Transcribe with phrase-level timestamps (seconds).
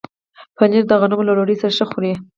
[0.57, 2.13] پنېر د غنمو له ډوډۍ سره ښه خوري.